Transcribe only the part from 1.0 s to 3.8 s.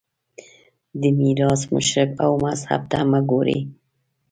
میراث مشرب او مذهب ته مه ګورئ